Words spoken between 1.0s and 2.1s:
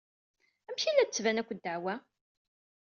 d-tettban akk ddeɛwa?